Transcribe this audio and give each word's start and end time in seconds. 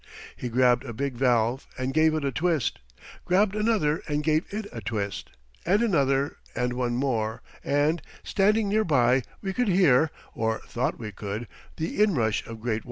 He 0.35 0.49
grabbed 0.49 0.83
a 0.83 0.93
big 0.93 1.13
valve 1.13 1.67
and 1.77 1.93
gave 1.93 2.15
it 2.15 2.25
a 2.25 2.31
twist; 2.31 2.79
grabbed 3.23 3.55
another 3.55 4.01
and 4.07 4.23
gave 4.23 4.45
it 4.49 4.65
a 4.71 4.81
twist; 4.81 5.29
and 5.63 5.83
another, 5.83 6.37
and 6.55 6.73
one 6.73 6.95
more; 6.95 7.43
and, 7.63 8.01
standing 8.23 8.67
near 8.67 8.83
by, 8.83 9.21
we 9.43 9.53
could 9.53 9.67
hear 9.67 10.09
or 10.33 10.57
thought 10.65 10.97
we 10.97 11.11
could 11.11 11.47
the 11.77 12.01
in 12.01 12.15
rush 12.15 12.43
of 12.47 12.61
great 12.61 12.69
waters. 12.69 12.79